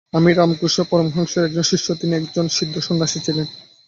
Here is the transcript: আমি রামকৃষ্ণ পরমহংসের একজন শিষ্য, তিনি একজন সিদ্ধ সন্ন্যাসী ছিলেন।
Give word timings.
আমি 0.13 0.29
রামকৃষ্ণ 0.33 0.79
পরমহংসের 0.83 1.43
একজন 1.45 1.65
শিষ্য, 1.71 1.87
তিনি 1.95 2.13
একজন 2.15 2.45
সিদ্ধ 2.49 2.75
সন্ন্যাসী 2.79 3.19
ছিলেন। 3.19 3.47